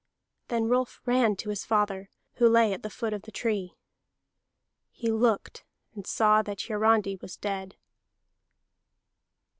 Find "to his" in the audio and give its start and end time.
1.35-1.63